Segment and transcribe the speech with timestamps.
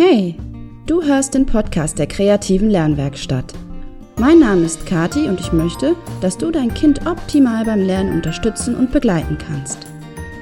[0.00, 0.36] Hey,
[0.86, 3.52] du hörst den Podcast der kreativen Lernwerkstatt.
[4.16, 8.76] Mein Name ist Kati und ich möchte, dass du dein Kind optimal beim Lernen unterstützen
[8.76, 9.88] und begleiten kannst.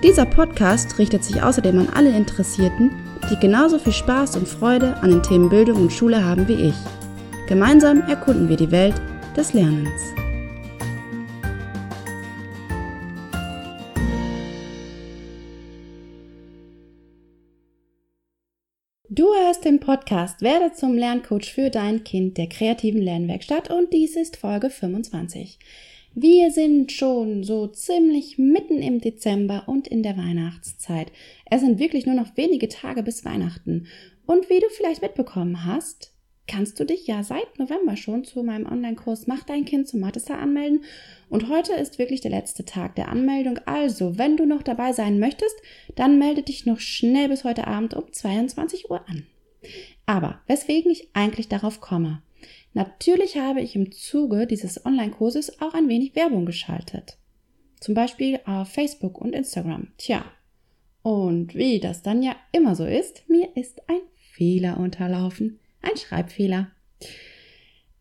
[0.03, 2.91] Dieser Podcast richtet sich außerdem an alle Interessierten,
[3.31, 6.77] die genauso viel Spaß und Freude an den Themen Bildung und Schule haben wie ich.
[7.49, 9.01] Gemeinsam erkunden wir die Welt
[9.39, 10.16] des Lernens.
[19.17, 24.15] Du hörst den Podcast Werde zum Lerncoach für dein Kind der kreativen Lernwerkstatt und dies
[24.15, 25.59] ist Folge 25.
[26.15, 31.13] Wir sind schon so ziemlich mitten im Dezember und in der Weihnachtszeit.
[31.51, 33.87] Es sind wirklich nur noch wenige Tage bis Weihnachten.
[34.27, 36.13] Und wie du vielleicht mitbekommen hast,
[36.47, 40.39] kannst du dich ja seit November schon zu meinem Online-Kurs Mach dein Kind zum Mathestar
[40.39, 40.85] anmelden.
[41.29, 43.59] Und heute ist wirklich der letzte Tag der Anmeldung.
[43.67, 45.57] Also, wenn du noch dabei sein möchtest,
[45.95, 49.27] dann melde dich noch schnell bis heute Abend um 22 Uhr an.
[50.07, 52.23] Aber weswegen ich eigentlich darauf komme.
[52.75, 57.19] Natürlich habe ich im Zuge dieses Online-Kurses auch ein wenig Werbung geschaltet.
[57.81, 59.89] Zum Beispiel auf Facebook und Instagram.
[59.99, 60.25] Tja.
[61.03, 64.01] Und wie das dann ja immer so ist, mir ist ein
[64.33, 66.71] Fehler unterlaufen ein Schreibfehler.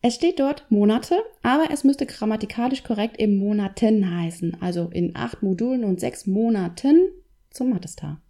[0.02, 5.42] Es steht dort Monate, aber es müsste grammatikalisch korrekt im Monaten heißen, also in acht
[5.42, 7.08] Modulen und sechs Monaten
[7.50, 8.22] zum Mathestar.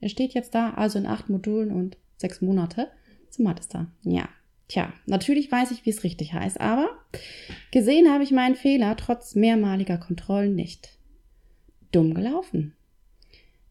[0.00, 2.88] Es steht jetzt da, also in acht Modulen und sechs Monate
[3.30, 3.86] zum Mathestar.
[4.02, 4.28] Ja,
[4.66, 6.88] tja, natürlich weiß ich, wie es richtig heißt, aber
[7.70, 10.98] gesehen habe ich meinen Fehler trotz mehrmaliger Kontrollen nicht.
[11.92, 12.74] Dumm gelaufen.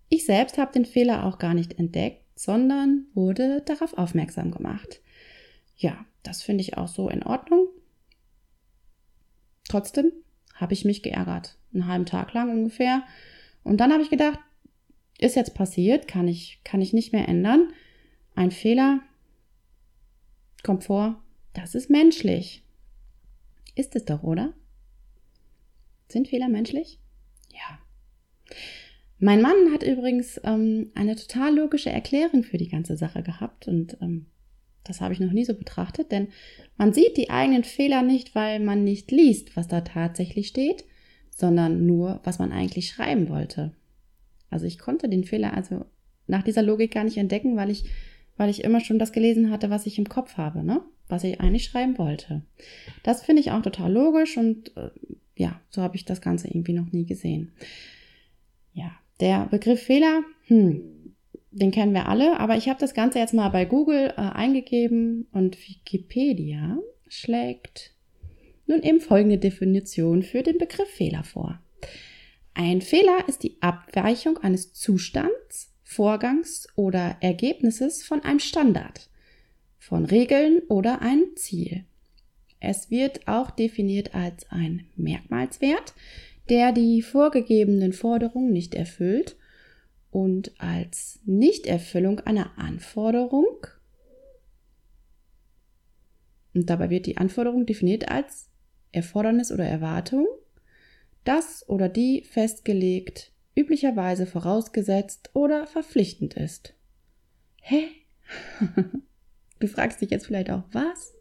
[0.07, 4.99] Ich selbst habe den Fehler auch gar nicht entdeckt, sondern wurde darauf aufmerksam gemacht
[5.77, 7.67] ja, das finde ich auch so in Ordnung.
[9.67, 10.11] Trotzdem
[10.55, 11.57] habe ich mich geärgert.
[11.73, 13.03] Einen halben Tag lang ungefähr.
[13.63, 14.39] Und dann habe ich gedacht,
[15.19, 17.73] ist jetzt passiert, kann ich, kann ich nicht mehr ändern.
[18.35, 19.01] Ein Fehler
[20.63, 21.21] kommt vor,
[21.53, 22.63] das ist menschlich.
[23.75, 24.53] Ist es doch, oder?
[26.07, 26.99] Sind Fehler menschlich?
[27.51, 27.79] Ja.
[29.23, 33.95] Mein Mann hat übrigens ähm, eine total logische Erklärung für die ganze Sache gehabt und
[34.01, 34.25] ähm,
[34.83, 36.27] das habe ich noch nie so betrachtet, denn
[36.75, 40.83] man sieht die eigenen Fehler nicht, weil man nicht liest, was da tatsächlich steht,
[41.29, 43.71] sondern nur, was man eigentlich schreiben wollte.
[44.49, 45.85] Also ich konnte den Fehler also
[46.27, 47.85] nach dieser Logik gar nicht entdecken, weil ich,
[48.35, 50.81] weil ich immer schon das gelesen hatte, was ich im Kopf habe, ne?
[51.07, 52.41] Was ich eigentlich schreiben wollte.
[53.03, 54.89] Das finde ich auch total logisch und äh,
[55.37, 57.53] ja, so habe ich das Ganze irgendwie noch nie gesehen.
[59.19, 61.15] Der Begriff Fehler, hm,
[61.51, 65.27] den kennen wir alle, aber ich habe das Ganze jetzt mal bei Google äh, eingegeben
[65.31, 67.93] und Wikipedia schlägt
[68.65, 71.59] nun eben folgende Definition für den Begriff Fehler vor.
[72.53, 79.09] Ein Fehler ist die Abweichung eines Zustands, Vorgangs oder Ergebnisses von einem Standard,
[79.77, 81.83] von Regeln oder einem Ziel.
[82.59, 85.93] Es wird auch definiert als ein Merkmalswert,
[86.49, 89.37] der die vorgegebenen Forderungen nicht erfüllt
[90.11, 93.65] und als Nichterfüllung einer Anforderung.
[96.53, 98.49] Und dabei wird die Anforderung definiert als
[98.91, 100.27] Erfordernis oder Erwartung,
[101.23, 106.75] das oder die festgelegt, üblicherweise vorausgesetzt oder verpflichtend ist.
[107.61, 107.87] Hä?
[109.59, 111.15] du fragst dich jetzt vielleicht auch, was?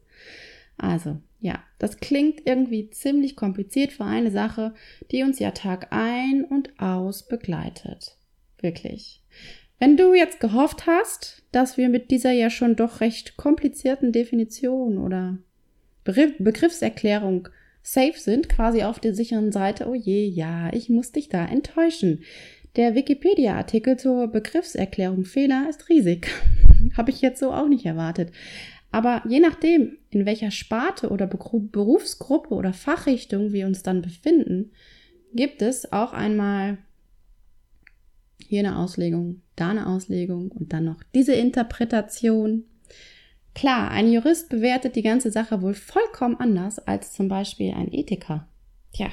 [0.76, 4.74] Also, ja, das klingt irgendwie ziemlich kompliziert für eine Sache,
[5.10, 8.16] die uns ja Tag ein und aus begleitet.
[8.60, 9.20] Wirklich.
[9.80, 14.98] Wenn du jetzt gehofft hast, dass wir mit dieser ja schon doch recht komplizierten Definition
[14.98, 15.38] oder
[16.04, 17.48] Begriffserklärung
[17.82, 22.22] safe sind, quasi auf der sicheren Seite, oh je, ja, ich muss dich da enttäuschen.
[22.76, 26.28] Der Wikipedia-Artikel zur Begriffserklärung Fehler ist riesig.
[26.96, 28.30] Habe ich jetzt so auch nicht erwartet.
[28.92, 34.70] Aber je nachdem, in welcher Sparte oder Berufsgruppe oder Fachrichtung wir uns dann befinden,
[35.34, 36.76] gibt es auch einmal
[38.46, 42.64] hier eine Auslegung, da eine Auslegung und dann noch diese Interpretation.
[43.54, 48.46] Klar, ein Jurist bewertet die ganze Sache wohl vollkommen anders als zum Beispiel ein Ethiker.
[48.92, 49.08] Tja,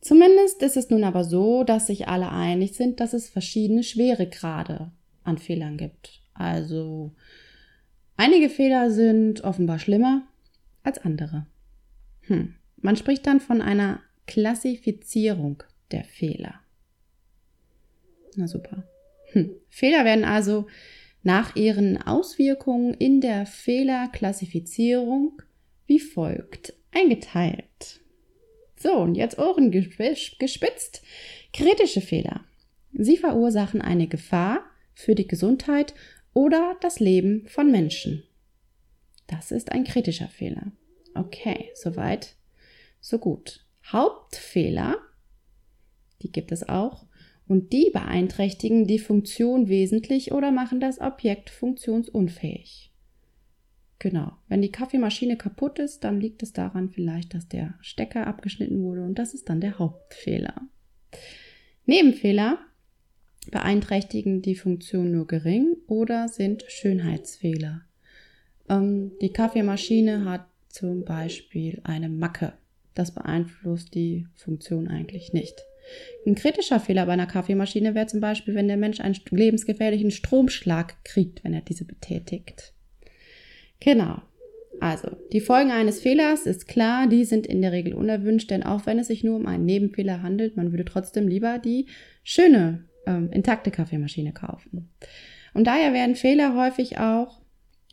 [0.00, 4.92] zumindest ist es nun aber so, dass sich alle einig sind, dass es verschiedene Schweregrade
[5.24, 6.20] an Fehlern gibt.
[6.34, 7.12] Also
[8.20, 10.22] einige Fehler sind offenbar schlimmer
[10.82, 11.46] als andere.
[12.22, 12.54] Hm.
[12.76, 16.60] Man spricht dann von einer Klassifizierung der Fehler.
[18.36, 18.84] Na super.
[19.32, 19.50] Hm.
[19.70, 20.66] Fehler werden also
[21.22, 25.40] nach ihren Auswirkungen in der Fehlerklassifizierung
[25.86, 28.00] wie folgt eingeteilt.
[28.76, 31.02] So, und jetzt Ohren gespitzt.
[31.52, 32.44] Kritische Fehler.
[32.92, 34.60] Sie verursachen eine Gefahr
[34.94, 35.94] für die Gesundheit
[36.32, 38.24] oder das Leben von Menschen.
[39.26, 40.72] Das ist ein kritischer Fehler.
[41.14, 42.34] Okay, soweit,
[43.00, 43.64] so gut.
[43.86, 44.96] Hauptfehler,
[46.22, 47.06] die gibt es auch,
[47.46, 52.92] und die beeinträchtigen die Funktion wesentlich oder machen das Objekt funktionsunfähig.
[53.98, 54.32] Genau.
[54.48, 59.02] Wenn die Kaffeemaschine kaputt ist, dann liegt es daran vielleicht, dass der Stecker abgeschnitten wurde
[59.02, 60.62] und das ist dann der Hauptfehler.
[61.86, 62.58] Nebenfehler
[63.50, 67.82] beeinträchtigen die Funktion nur gering oder sind Schönheitsfehler.
[68.68, 72.52] Ähm, die Kaffeemaschine hat zum Beispiel eine Macke.
[72.94, 75.64] Das beeinflusst die Funktion eigentlich nicht.
[76.26, 81.02] Ein kritischer Fehler bei einer Kaffeemaschine wäre zum Beispiel, wenn der Mensch einen lebensgefährlichen Stromschlag
[81.04, 82.72] kriegt, wenn er diese betätigt.
[83.80, 84.20] Genau.
[84.78, 88.86] Also, die Folgen eines Fehlers ist klar, die sind in der Regel unerwünscht, denn auch
[88.86, 91.86] wenn es sich nur um einen Nebenfehler handelt, man würde trotzdem lieber die
[92.22, 94.90] schöne, ähm, intakte Kaffeemaschine kaufen.
[95.54, 97.40] Und daher werden Fehler häufig auch,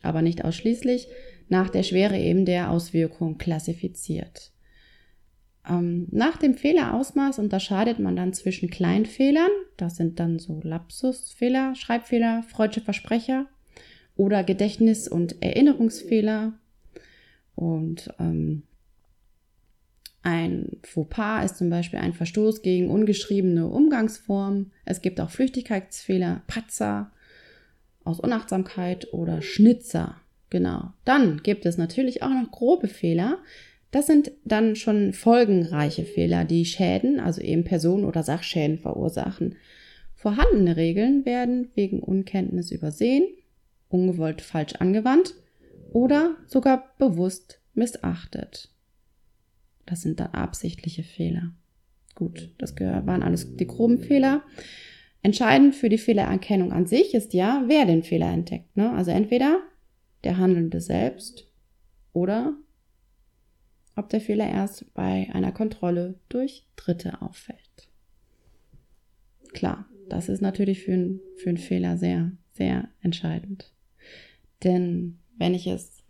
[0.02, 1.08] aber nicht ausschließlich,
[1.48, 4.52] nach der Schwere eben der Auswirkung klassifiziert.
[5.68, 12.42] Ähm, nach dem Fehlerausmaß unterscheidet man dann zwischen Kleinfehlern, das sind dann so Lapsusfehler, Schreibfehler,
[12.42, 13.46] freudsche Versprecher
[14.16, 16.54] oder Gedächtnis- und Erinnerungsfehler.
[17.54, 18.62] Und ähm,
[20.28, 24.72] ein Fauxpas ist zum Beispiel ein Verstoß gegen ungeschriebene Umgangsformen.
[24.84, 27.10] Es gibt auch Flüchtigkeitsfehler, Patzer
[28.04, 30.20] aus Unachtsamkeit oder Schnitzer.
[30.50, 30.92] Genau.
[31.06, 33.38] Dann gibt es natürlich auch noch grobe Fehler,
[33.90, 39.56] das sind dann schon folgenreiche Fehler, die Schäden, also eben Personen- oder Sachschäden verursachen.
[40.14, 43.26] Vorhandene Regeln werden wegen Unkenntnis übersehen,
[43.88, 45.34] ungewollt falsch angewandt
[45.90, 48.68] oder sogar bewusst missachtet.
[49.88, 51.50] Das sind dann absichtliche Fehler.
[52.14, 54.42] Gut, das waren alles die groben Fehler.
[55.22, 58.76] Entscheidend für die Fehlererkennung an sich ist ja, wer den Fehler entdeckt.
[58.76, 58.92] Ne?
[58.92, 59.62] Also entweder
[60.24, 61.48] der Handelnde selbst
[62.12, 62.54] oder
[63.96, 67.88] ob der Fehler erst bei einer Kontrolle durch Dritte auffällt.
[69.54, 73.72] Klar, das ist natürlich für, ein, für einen Fehler sehr, sehr entscheidend.
[74.64, 76.04] Denn wenn ich es,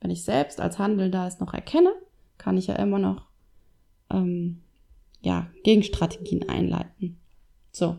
[0.00, 1.92] wenn ich selbst als Handelnder es noch erkenne,
[2.38, 3.26] kann ich ja immer noch
[4.10, 4.62] ähm,
[5.20, 7.18] ja, Gegenstrategien einleiten.
[7.72, 7.98] So.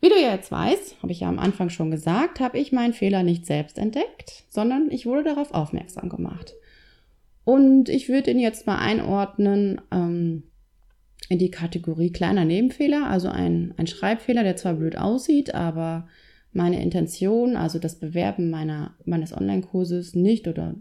[0.00, 2.94] Wie du ja jetzt weißt, habe ich ja am Anfang schon gesagt, habe ich meinen
[2.94, 6.54] Fehler nicht selbst entdeckt, sondern ich wurde darauf aufmerksam gemacht.
[7.44, 10.44] Und ich würde ihn jetzt mal einordnen ähm,
[11.28, 16.08] in die Kategorie kleiner Nebenfehler, also ein, ein Schreibfehler, der zwar blöd aussieht, aber
[16.52, 20.74] meine Intention, also das Bewerben meiner, meines Online-Kurses nicht oder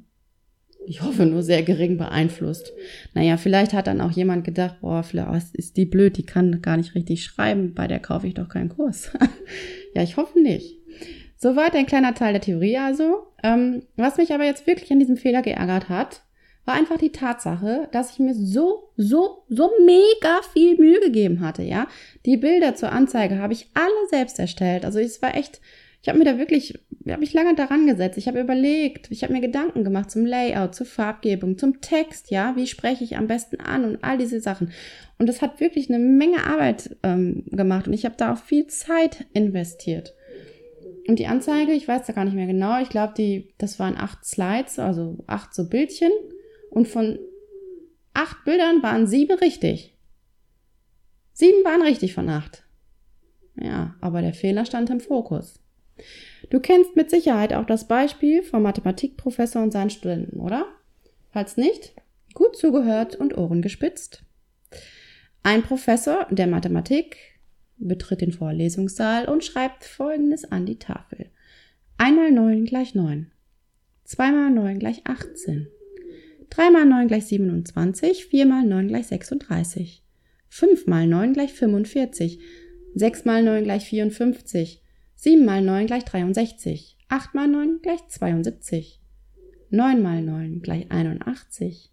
[0.90, 2.74] ich hoffe nur sehr gering beeinflusst.
[3.14, 6.78] Naja, vielleicht hat dann auch jemand gedacht, boah, vielleicht ist die blöd, die kann gar
[6.78, 9.12] nicht richtig schreiben, bei der kaufe ich doch keinen Kurs.
[9.94, 10.80] ja, ich hoffe nicht.
[11.38, 13.28] Soweit ein kleiner Teil der Theorie also.
[13.44, 16.24] Ähm, was mich aber jetzt wirklich an diesem Fehler geärgert hat,
[16.66, 21.62] war einfach die Tatsache, dass ich mir so, so, so mega viel Mühe gegeben hatte,
[21.62, 21.88] ja.
[22.26, 24.86] Die Bilder zur Anzeige habe ich alle selbst erstellt.
[24.86, 25.62] Also es war echt,
[26.02, 28.18] ich habe mir da wirklich, ich habe mich lange daran gesetzt.
[28.18, 32.56] Ich habe überlegt, ich habe mir Gedanken gemacht zum Layout, zur Farbgebung, zum Text, ja.
[32.56, 34.72] Wie spreche ich am besten an und all diese Sachen.
[35.18, 38.68] Und das hat wirklich eine Menge Arbeit ähm, gemacht und ich habe da auch viel
[38.68, 40.16] Zeit investiert.
[41.08, 43.98] Und die Anzeige, ich weiß da gar nicht mehr genau, ich glaube, die, das waren
[43.98, 46.12] acht Slides, also acht so Bildchen.
[46.70, 47.20] Und von
[48.14, 49.98] acht Bildern waren sieben richtig.
[51.34, 52.64] Sieben waren richtig von acht.
[53.60, 55.60] Ja, aber der Fehler stand im Fokus.
[56.50, 60.66] Du kennst mit Sicherheit auch das Beispiel vom Mathematikprofessor und seinen Studenten, oder?
[61.32, 61.94] Falls nicht,
[62.34, 64.24] gut zugehört und Ohren gespitzt.
[65.44, 67.18] Ein Professor der Mathematik
[67.78, 71.30] betritt den Vorlesungssaal und schreibt Folgendes an die Tafel.
[71.98, 73.32] Einmal neun gleich neun.
[74.04, 75.68] Zweimal neun gleich achtzehn.
[76.50, 80.04] 3 mal 9 gleich 27, 4 mal 9 gleich 36.
[80.50, 82.40] 5 mal 9 gleich 45,
[82.96, 84.82] 6 mal 9 gleich 54,
[85.22, 89.02] 7 mal 9 gleich 63, 8 mal 9 gleich 72,
[89.70, 91.92] 9 mal 9 gleich 81,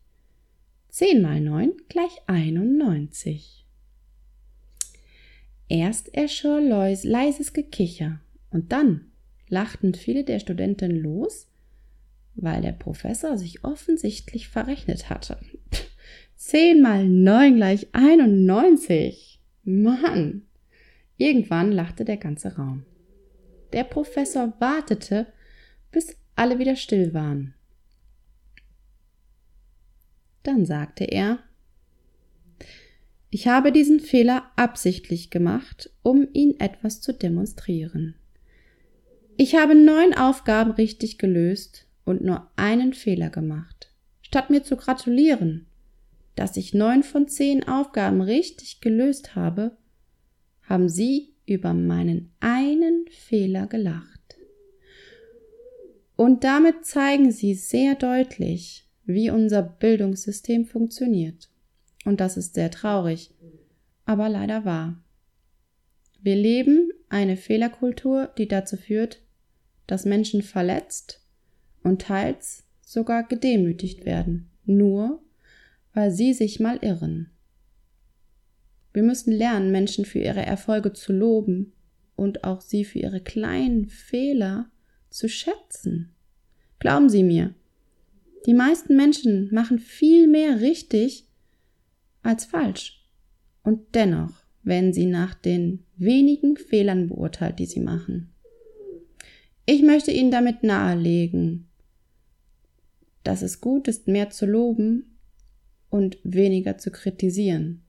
[0.91, 3.67] 10 mal 9 gleich 91.
[5.67, 6.63] Erst erscholl
[7.03, 9.11] leises Gekicher und dann
[9.49, 11.49] lachten viele der Studenten los,
[12.37, 15.41] weil der Professor sich offensichtlich verrechnet hatte.
[16.37, 19.41] 10 mal 9 gleich 91.
[19.65, 20.43] Mann!
[21.17, 22.85] Irgendwann lachte der ganze Raum.
[23.73, 25.27] Der Professor wartete,
[25.91, 27.55] bis alle wieder still waren.
[30.43, 31.41] Dann sagte er,
[33.31, 38.15] ich habe diesen Fehler absichtlich gemacht, um Ihnen etwas zu demonstrieren.
[39.37, 43.91] Ich habe neun Aufgaben richtig gelöst und nur einen Fehler gemacht.
[44.23, 45.67] Statt mir zu gratulieren,
[46.37, 49.77] dass ich neun von zehn Aufgaben richtig gelöst habe,
[50.63, 54.37] haben Sie über meinen einen Fehler gelacht.
[56.17, 61.51] Und damit zeigen Sie sehr deutlich, wie unser Bildungssystem funktioniert.
[62.05, 63.31] Und das ist sehr traurig,
[64.05, 65.03] aber leider wahr.
[66.23, 69.21] Wir leben eine Fehlerkultur, die dazu führt,
[69.87, 71.21] dass Menschen verletzt
[71.83, 75.23] und teils sogar gedemütigt werden, nur
[75.95, 77.31] weil sie sich mal irren.
[78.97, 81.75] Wir müssen lernen, Menschen für ihre Erfolge zu loben
[82.17, 84.71] und auch sie für ihre kleinen Fehler
[85.11, 86.15] zu schätzen.
[86.79, 87.53] Glauben Sie mir,
[88.47, 91.27] die meisten Menschen machen viel mehr richtig
[92.23, 93.07] als falsch.
[93.63, 98.31] Und dennoch werden sie nach den wenigen Fehlern beurteilt, die sie machen.
[99.67, 101.69] Ich möchte Ihnen damit nahelegen,
[103.25, 105.19] dass es gut ist, mehr zu loben
[105.91, 107.83] und weniger zu kritisieren.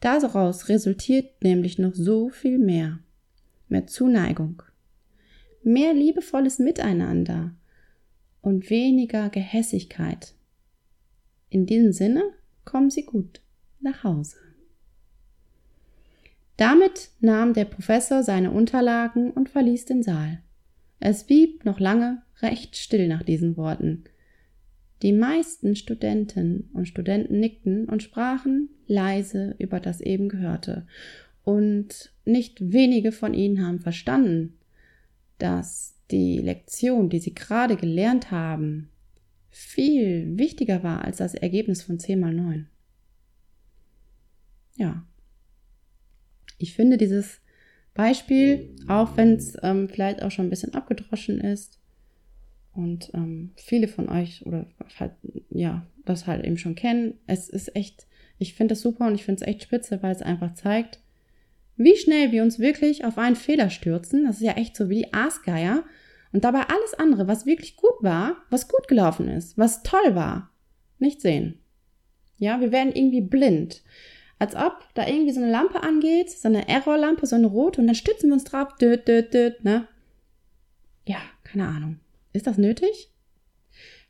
[0.00, 3.00] Daraus resultiert nämlich noch so viel mehr.
[3.68, 4.62] Mehr Zuneigung,
[5.62, 7.56] mehr liebevolles Miteinander
[8.42, 10.34] und weniger Gehässigkeit.
[11.48, 12.22] In diesem Sinne
[12.64, 13.40] kommen Sie gut
[13.80, 14.36] nach Hause.
[16.56, 20.40] Damit nahm der Professor seine Unterlagen und verließ den Saal.
[21.00, 24.04] Es blieb noch lange recht still nach diesen Worten.
[25.02, 30.86] Die meisten Studenten und Studenten nickten und sprachen leise über das eben Gehörte.
[31.44, 34.58] Und nicht wenige von ihnen haben verstanden,
[35.38, 38.88] dass die Lektion, die sie gerade gelernt haben,
[39.50, 42.68] viel wichtiger war als das Ergebnis von 10 mal 9.
[44.76, 45.06] Ja.
[46.58, 47.40] Ich finde dieses
[47.94, 51.78] Beispiel, auch wenn es ähm, vielleicht auch schon ein bisschen abgedroschen ist,
[52.76, 54.66] und ähm, viele von euch oder
[54.98, 55.12] halt,
[55.50, 57.14] ja, das halt eben schon kennen.
[57.26, 58.06] Es ist echt,
[58.38, 61.00] ich finde das super und ich finde es echt spitze, weil es einfach zeigt,
[61.76, 64.24] wie schnell wir uns wirklich auf einen Fehler stürzen.
[64.24, 65.84] Das ist ja echt so wie die Aasgeier.
[66.32, 70.50] Und dabei alles andere, was wirklich gut war, was gut gelaufen ist, was toll war,
[70.98, 71.60] nicht sehen.
[72.38, 73.82] Ja, wir werden irgendwie blind.
[74.38, 77.86] Als ob da irgendwie so eine Lampe angeht, so eine Errorlampe, so eine rote, und
[77.86, 79.88] dann stützen wir uns drauf, död, död, död, ne?
[81.06, 82.00] Ja, keine Ahnung.
[82.36, 83.10] Ist das nötig?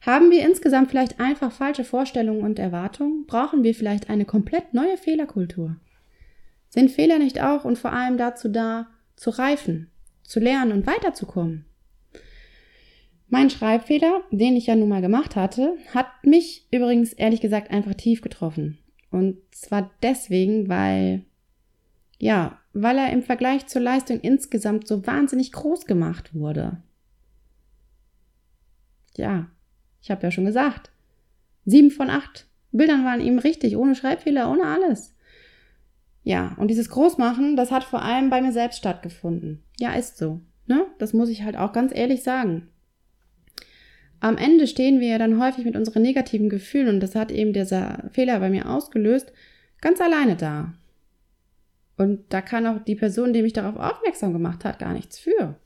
[0.00, 3.25] Haben wir insgesamt vielleicht einfach falsche Vorstellungen und Erwartungen?
[3.25, 5.76] Brauchen wir vielleicht eine komplett neue Fehlerkultur?
[6.68, 9.92] Sind Fehler nicht auch und vor allem dazu da, zu reifen,
[10.25, 11.66] zu lernen und weiterzukommen?
[13.28, 17.95] Mein Schreibfehler, den ich ja nun mal gemacht hatte, hat mich übrigens ehrlich gesagt einfach
[17.95, 18.78] tief getroffen.
[19.12, 21.25] Und zwar deswegen, weil,
[22.18, 26.83] ja, weil er im Vergleich zur Leistung insgesamt so wahnsinnig groß gemacht wurde
[29.18, 29.49] ja,
[30.02, 30.90] ich habe ja schon gesagt,
[31.64, 35.14] sieben von acht Bildern waren ihm richtig, ohne Schreibfehler, ohne alles.
[36.23, 39.62] Ja, und dieses Großmachen, das hat vor allem bei mir selbst stattgefunden.
[39.78, 40.40] Ja, ist so.
[40.66, 40.85] Ne?
[40.99, 42.68] Das muss ich halt auch ganz ehrlich sagen.
[44.18, 47.52] Am Ende stehen wir ja dann häufig mit unseren negativen Gefühlen und das hat eben
[47.52, 49.32] dieser Fehler bei mir ausgelöst,
[49.80, 50.75] ganz alleine da.
[51.96, 55.58] Und da kann auch die Person, die mich darauf aufmerksam gemacht hat, gar nichts für.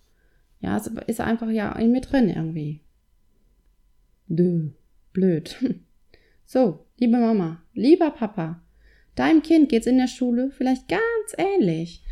[0.61, 2.81] Ja, es ist einfach ja in mir drin irgendwie.
[4.31, 4.71] Dö,
[5.13, 5.57] blöd.
[6.47, 8.61] So, liebe Mama, lieber Papa,
[9.15, 11.01] deinem Kind geht's in der Schule vielleicht ganz
[11.39, 12.03] ähnlich.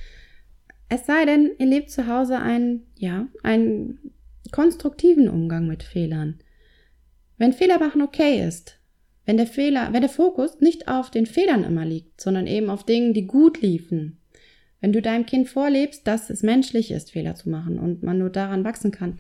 [0.89, 4.13] Es sei denn, ihr lebt zu Hause einen, ja, einen
[4.53, 6.39] konstruktiven Umgang mit Fehlern.
[7.37, 8.79] Wenn Fehler machen okay ist,
[9.27, 12.85] wenn der Fehler, wenn der Fokus nicht auf den Fehlern immer liegt, sondern eben auf
[12.87, 14.19] Dingen, die gut liefen.
[14.81, 18.31] Wenn du deinem Kind vorlebst, dass es menschlich ist, Fehler zu machen und man nur
[18.31, 19.19] daran wachsen kann,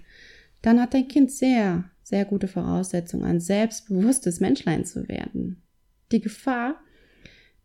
[0.62, 5.62] dann hat dein Kind sehr, sehr gute Voraussetzung, ein selbstbewusstes Menschlein zu werden.
[6.10, 6.80] Die Gefahr,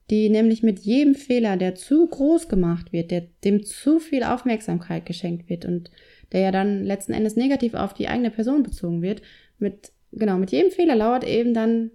[0.10, 5.06] die nämlich mit jedem Fehler, der zu groß gemacht wird, der dem zu viel Aufmerksamkeit
[5.06, 5.92] geschenkt wird und
[6.34, 9.22] der ja dann letzten Endes negativ auf die eigene Person bezogen wird,
[9.60, 11.92] mit, genau, mit jedem Fehler lauert eben dann,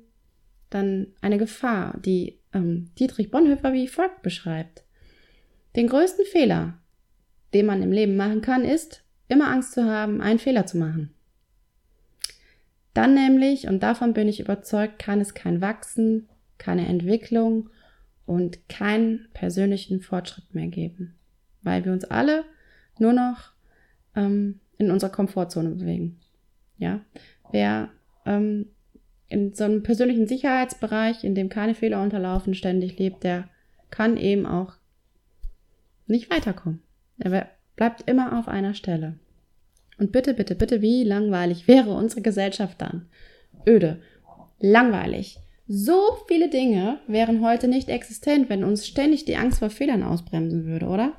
[0.71, 4.85] dann eine Gefahr, die ähm, Dietrich Bonhoeffer wie folgt beschreibt.
[5.77, 6.79] Den größten Fehler,
[7.53, 11.13] den man im Leben machen kann, ist, immer Angst zu haben, einen Fehler zu machen.
[12.99, 16.29] Dann nämlich, und davon bin ich überzeugt, kann es kein Wachsen,
[16.59, 17.71] keine Entwicklung
[18.27, 21.15] und keinen persönlichen Fortschritt mehr geben,
[21.63, 22.43] weil wir uns alle
[22.99, 23.53] nur noch
[24.17, 26.19] ähm, in unserer Komfortzone bewegen.
[26.79, 26.99] Ja,
[27.53, 27.91] wer
[28.27, 28.67] ähm,
[29.29, 33.49] in so einem persönlichen Sicherheitsbereich, in dem keine Fehler unterlaufen, ständig lebt, der
[33.91, 34.75] kann eben auch
[36.09, 36.83] nicht weiterkommen.
[37.19, 39.21] Er bleibt immer auf einer Stelle.
[39.99, 43.07] Und bitte, bitte, bitte, wie langweilig wäre unsere Gesellschaft dann?
[43.67, 44.01] Öde,
[44.61, 45.39] langweilig.
[45.67, 50.65] So viele Dinge wären heute nicht existent, wenn uns ständig die Angst vor Fehlern ausbremsen
[50.65, 51.13] würde, oder?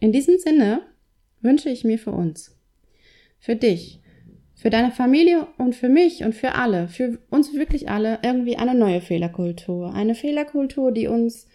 [0.00, 0.82] In diesem Sinne
[1.42, 2.56] wünsche ich mir für uns,
[3.38, 4.00] für dich,
[4.54, 8.74] für deine Familie und für mich und für alle, für uns wirklich alle irgendwie eine
[8.74, 9.92] neue Fehlerkultur.
[9.92, 11.46] Eine Fehlerkultur, die uns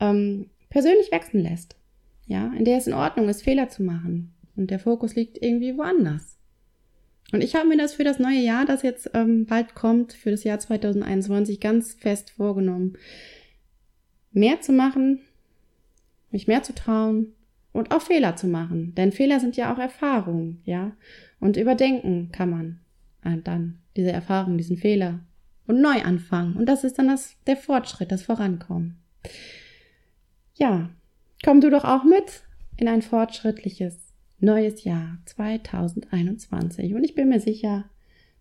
[0.00, 1.76] ähm, persönlich wachsen lässt.
[2.26, 4.34] Ja, in der es in Ordnung ist, Fehler zu machen.
[4.56, 6.38] Und der Fokus liegt irgendwie woanders.
[7.32, 10.30] Und ich habe mir das für das neue Jahr, das jetzt ähm, bald kommt, für
[10.30, 12.96] das Jahr 2021 ganz fest vorgenommen.
[14.32, 15.20] Mehr zu machen,
[16.30, 17.32] mich mehr zu trauen
[17.72, 18.94] und auch Fehler zu machen.
[18.96, 20.92] Denn Fehler sind ja auch Erfahrungen, ja.
[21.38, 22.80] Und überdenken kann man
[23.24, 25.20] äh, dann diese Erfahrung, diesen Fehler
[25.66, 26.56] und neu anfangen.
[26.56, 28.96] Und das ist dann das, der Fortschritt, das Vorankommen.
[30.54, 30.90] Ja,
[31.44, 32.42] komm du doch auch mit
[32.76, 34.09] in ein fortschrittliches
[34.42, 36.94] neues Jahr 2021.
[36.94, 37.84] Und ich bin mir sicher,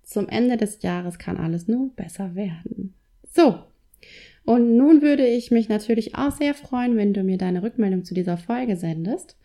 [0.03, 2.94] zum Ende des Jahres kann alles nur besser werden.
[3.32, 3.60] So.
[4.44, 8.15] Und nun würde ich mich natürlich auch sehr freuen, wenn du mir deine Rückmeldung zu
[8.15, 9.38] dieser Folge sendest.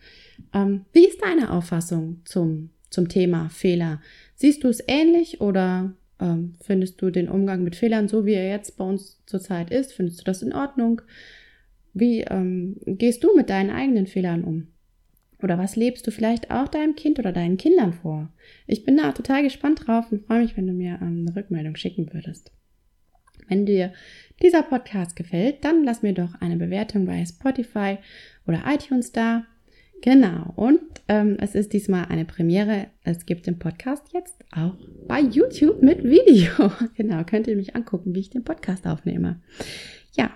[0.53, 4.01] Ähm, wie ist deine Auffassung zum, zum Thema Fehler?
[4.33, 8.49] Siehst du es ähnlich oder ähm, findest du den Umgang mit Fehlern so, wie er
[8.49, 9.93] jetzt bei uns zurzeit ist?
[9.93, 11.01] Findest du das in Ordnung?
[11.93, 14.67] Wie ähm, gehst du mit deinen eigenen Fehlern um?
[15.45, 18.29] Oder was lebst du vielleicht auch deinem Kind oder deinen Kindern vor?
[18.65, 21.75] Ich bin da total gespannt drauf und freue mich, wenn du mir ähm, eine Rückmeldung
[21.75, 22.51] schicken würdest.
[23.47, 23.93] Wenn dir
[24.41, 27.99] dieser Podcast gefällt, dann lass mir doch eine Bewertung bei Spotify
[28.47, 29.45] oder iTunes da.
[30.01, 32.87] Genau, und ähm, es ist diesmal eine Premiere.
[33.03, 34.73] Es gibt den Podcast jetzt auch
[35.07, 36.71] bei YouTube mit Video.
[36.95, 39.41] genau, könnt ihr mich angucken, wie ich den Podcast aufnehme.
[40.17, 40.31] Ja,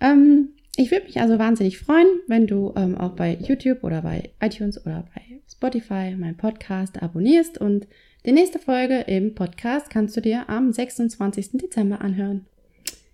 [0.00, 4.30] ähm, ich würde mich also wahnsinnig freuen, wenn du ähm, auch bei YouTube oder bei
[4.40, 7.86] iTunes oder bei Spotify meinen Podcast abonnierst und
[8.24, 11.50] die nächste Folge im Podcast kannst du dir am 26.
[11.54, 12.46] Dezember anhören.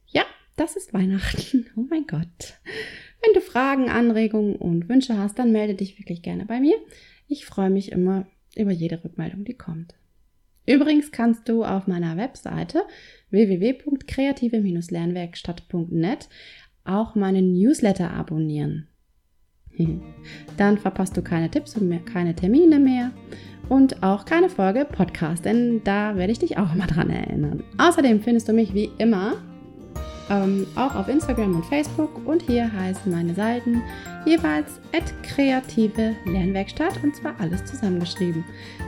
[0.07, 0.23] Ja,
[0.57, 1.67] das ist Weihnachten.
[1.77, 2.61] Oh mein Gott.
[3.23, 6.77] Wenn du Fragen, Anregungen und Wünsche hast, dann melde dich wirklich gerne bei mir.
[7.27, 9.97] Ich freue mich immer über jede Rückmeldung, die kommt.
[10.67, 12.83] Übrigens kannst du auf meiner Webseite
[13.31, 16.29] www.kreative-lernwerkstatt.net
[16.89, 18.89] auch meinen Newsletter abonnieren.
[20.57, 23.13] Dann verpasst du keine Tipps und mehr, keine Termine mehr
[23.69, 27.63] und auch keine Folge Podcast, denn da werde ich dich auch immer dran erinnern.
[27.77, 29.35] Außerdem findest du mich wie immer
[30.31, 33.83] ähm, auch auf Instagram und Facebook und hier heißen meine Seiten
[34.25, 34.81] jeweils
[35.23, 38.45] kreative Lernwerkstatt und zwar alles zusammengeschrieben.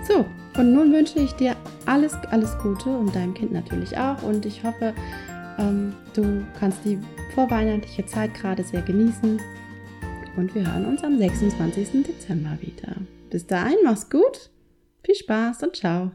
[0.06, 0.24] So,
[0.58, 4.64] und nun wünsche ich dir alles, alles Gute und deinem Kind natürlich auch und ich
[4.64, 4.92] hoffe,
[5.60, 6.98] ähm, du kannst die
[7.34, 9.40] vorweihnachtliche Zeit gerade sehr genießen.
[10.36, 12.04] Und wir hören uns am 26.
[12.04, 12.96] Dezember wieder.
[13.30, 14.50] Bis dahin, mach's gut,
[15.04, 16.12] viel Spaß und ciao.